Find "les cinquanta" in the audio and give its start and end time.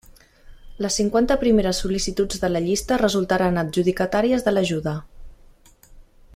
0.85-1.37